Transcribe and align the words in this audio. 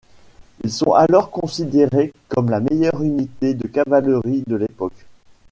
Ils 0.63 0.71
sont 0.71 0.93
alors 0.93 1.29
considérés 1.29 2.11
comme 2.27 2.49
la 2.49 2.59
meilleure 2.59 3.03
unité 3.03 3.53
de 3.53 3.67
cavalerie 3.67 4.43
de 4.47 4.55
l'époque. 4.55 5.05